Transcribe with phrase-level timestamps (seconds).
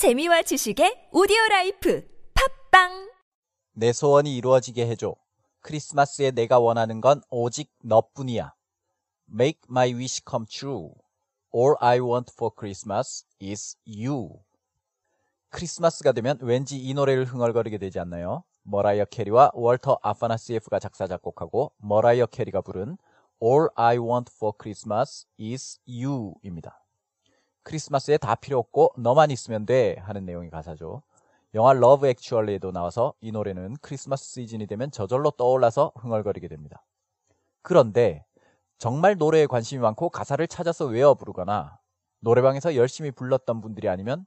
[0.00, 2.02] 재미와 지식의 오디오 라이프
[2.32, 3.10] 팝빵
[3.74, 5.14] 내 소원이 이루어지게 해줘.
[5.60, 8.54] 크리스마스에 내가 원하는 건 오직 너뿐이야.
[9.30, 10.94] Make my wish come true.
[11.54, 14.40] All I want for Christmas is you.
[15.50, 18.42] 크리스마스가 되면 왠지 이 노래를 흥얼거리게 되지 않나요?
[18.62, 22.96] 머라이어 캐리와 월터 아파나시에프가 작사 작곡하고 머라이어 캐리가 부른
[23.42, 26.79] All I want for Christmas is you입니다.
[27.62, 31.02] 크리스마스에 다 필요 없고 너만 있으면 돼 하는 내용의 가사죠.
[31.54, 36.84] 영화 러브 액츄얼리에도 나와서 이 노래는 크리스마스 시즌이 되면 저절로 떠올라서 흥얼거리게 됩니다.
[37.62, 38.24] 그런데
[38.78, 41.78] 정말 노래에 관심이 많고 가사를 찾아서 외워 부르거나
[42.20, 44.26] 노래방에서 열심히 불렀던 분들이 아니면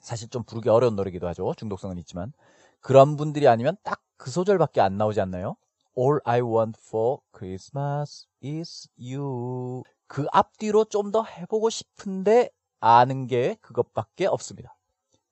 [0.00, 1.54] 사실 좀 부르기 어려운 노래기도 하죠.
[1.56, 2.32] 중독성은 있지만
[2.80, 5.56] 그런 분들이 아니면 딱 그 소절밖에 안 나오지 않나요?
[5.96, 9.82] All I want for Christmas is you.
[10.06, 14.76] 그 앞뒤로 좀 더 해보고 싶은데 아는 게 그것밖에 없습니다.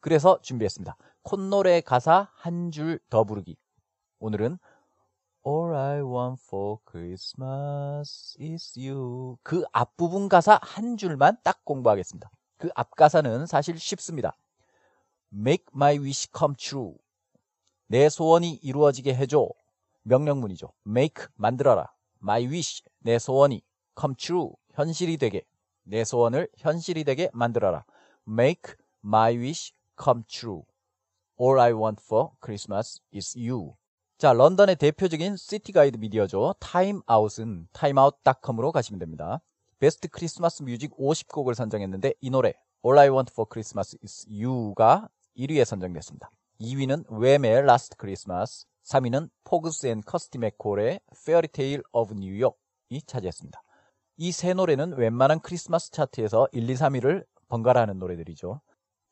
[0.00, 0.96] 그래서 준비했습니다.
[1.22, 3.56] 콧노래 가사 한 줄 더 부르기.
[4.20, 4.58] 오늘은
[5.46, 9.36] All I want for Christmas is you.
[9.42, 12.30] 그 앞부분 가사 한 줄만 딱 공부하겠습니다.
[12.58, 14.36] 그 앞가사는 사실 쉽습니다.
[15.32, 16.94] Make my wish come true.
[17.88, 19.48] 내 소원이 이루어지게 해줘.
[20.02, 20.72] 명령문이죠.
[20.86, 21.92] Make, 만들어라.
[22.22, 23.62] My wish, 내 소원이.
[24.00, 25.42] Come true, 현실이 되게.
[25.86, 27.84] 내 소원을 현실이 되게 만들어라.
[28.28, 30.62] Make my wish come true.
[31.40, 33.74] All I want for Christmas is you.
[34.18, 36.54] 자, 런던의 대표적인 시티 가이드 미디어죠.
[36.58, 39.40] 타임아웃은 timeout.com으로 가시면 됩니다.
[39.78, 45.64] Best Christmas Music 50곡을 선정했는데 이 노래 All I Want for Christmas is You가 1위에
[45.64, 46.30] 선정됐습니다.
[46.60, 53.62] 2위는 웸의 Last Christmas, 3위는 포그스 and 커스티 맥콜의 Fairytale of New York이 차지했습니다.
[54.18, 58.60] 이 세 노래는 웬만한 크리스마스 차트에서 1, 2, 3위를 번갈아 하는 노래들이죠.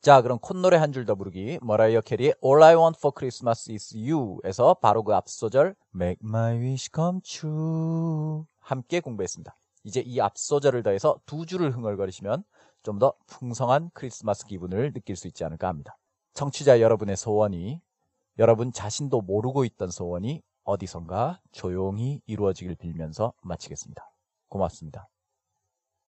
[0.00, 1.58] 자, 그럼 콧노래 한 줄 더 부르기.
[1.62, 6.90] 머라이어 캐리의 All I Want for Christmas is You에서 바로 그 앞소절 Make my wish
[6.94, 9.54] come true 함께 공부했습니다.
[9.84, 12.44] 이제 이 앞소절을 더해서 두 줄을 흥얼거리시면
[12.82, 15.96] 좀 더 풍성한 크리스마스 기분을 느낄 수 있지 않을까 합니다.
[16.34, 17.80] 청취자 여러분의 소원이
[18.38, 24.13] 여러분 자신도 모르고 있던 소원이 어디선가 조용히 이루어지길 빌면서 마치겠습니다.
[24.54, 25.08] 고맙습니다.